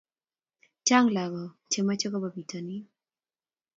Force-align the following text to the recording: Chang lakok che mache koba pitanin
Chang 0.87 1.07
lakok 1.15 1.51
che 1.71 1.79
mache 1.87 2.07
koba 2.11 2.29
pitanin 2.35 2.83